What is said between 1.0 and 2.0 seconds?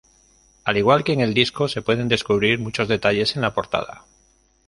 que en el disco se